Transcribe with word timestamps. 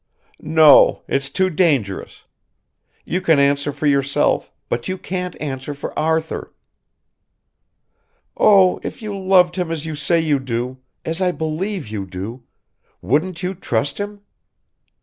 "No... 0.41 1.03
it's 1.07 1.29
too 1.29 1.51
dangerous. 1.51 2.23
You 3.05 3.21
can 3.21 3.37
answer 3.37 3.71
for 3.71 3.85
yourself, 3.85 4.51
but 4.67 4.87
you 4.87 4.97
can't 4.97 5.39
answer 5.39 5.75
for 5.75 5.93
Arthur." 5.99 6.55
"Oh, 8.35 8.79
if 8.81 9.03
you 9.03 9.15
loved 9.15 9.57
him 9.57 9.69
as 9.69 9.85
you 9.85 9.93
say 9.93 10.19
you 10.19 10.39
do... 10.39 10.79
as 11.05 11.21
I 11.21 11.31
believe 11.31 11.87
you 11.87 12.07
do... 12.07 12.41
wouldn't 13.03 13.43
you 13.43 13.53
trust 13.53 13.99
him? 13.99 14.21